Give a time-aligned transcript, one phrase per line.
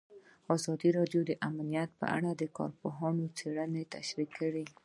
[0.55, 2.43] ازادي راډیو د امنیت په اړه د
[2.81, 4.65] پوهانو څېړنې تشریح کړې.